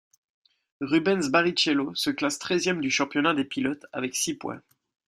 Rubens 0.79 1.29
Barrichello 1.29 1.93
se 1.93 2.09
classe 2.09 2.39
treizième 2.39 2.81
du 2.81 2.89
championnat 2.89 3.35
des 3.35 3.43
pilotes 3.45 3.85
avec 3.93 4.15
six 4.15 4.33
points. 4.33 4.63